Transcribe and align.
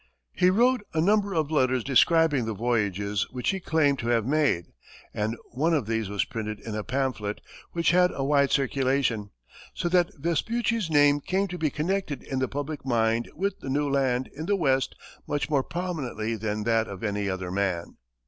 He 0.33 0.49
wrote 0.49 0.81
a 0.95 0.99
number 0.99 1.35
of 1.35 1.51
letters 1.51 1.83
describing 1.83 2.45
the 2.45 2.55
voyages 2.55 3.27
which 3.29 3.51
he 3.51 3.59
claimed 3.59 3.99
to 3.99 4.07
have 4.07 4.25
made, 4.25 4.65
and 5.13 5.37
one 5.51 5.75
of 5.75 5.85
these 5.85 6.09
was 6.09 6.25
printed 6.25 6.59
in 6.59 6.73
a 6.73 6.83
pamphlet 6.83 7.39
which 7.73 7.91
had 7.91 8.09
a 8.15 8.23
wide 8.23 8.49
circulation, 8.49 9.29
so 9.75 9.87
that 9.89 10.09
Vespucci's 10.15 10.89
name 10.89 11.19
came 11.19 11.47
to 11.49 11.57
be 11.59 11.69
connected 11.69 12.23
in 12.23 12.39
the 12.39 12.47
public 12.47 12.83
mind 12.83 13.29
with 13.35 13.59
the 13.59 13.69
new 13.69 13.87
land 13.87 14.27
in 14.35 14.47
the 14.47 14.55
west 14.55 14.95
much 15.27 15.51
more 15.51 15.61
prominently 15.61 16.35
than 16.35 16.63
that 16.63 16.87
of 16.87 17.03
any 17.03 17.29
other 17.29 17.51
man. 17.51 17.97